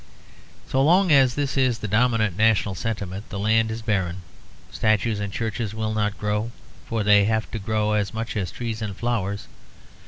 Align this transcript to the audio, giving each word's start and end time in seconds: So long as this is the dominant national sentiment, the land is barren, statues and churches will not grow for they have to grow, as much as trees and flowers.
So 0.67 0.81
long 0.81 1.11
as 1.11 1.35
this 1.35 1.55
is 1.55 1.77
the 1.77 1.87
dominant 1.87 2.35
national 2.35 2.73
sentiment, 2.73 3.29
the 3.29 3.37
land 3.37 3.69
is 3.69 3.83
barren, 3.83 4.23
statues 4.71 5.19
and 5.19 5.31
churches 5.31 5.75
will 5.75 5.93
not 5.93 6.17
grow 6.17 6.49
for 6.87 7.03
they 7.03 7.25
have 7.25 7.51
to 7.51 7.59
grow, 7.59 7.93
as 7.93 8.11
much 8.11 8.35
as 8.35 8.49
trees 8.49 8.81
and 8.81 8.97
flowers. 8.97 9.45